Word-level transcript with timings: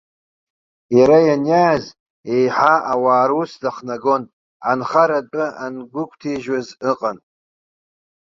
Иара 0.97 1.17
ианиааз, 1.27 1.85
еиҳа 2.33 2.75
ауаа 2.93 3.25
рус 3.29 3.51
дахнагон, 3.61 4.23
анхара 4.71 5.19
атәы 5.21 5.45
ангәыгәҭаижьуаз 5.65 6.67
ыҟан. 6.91 7.17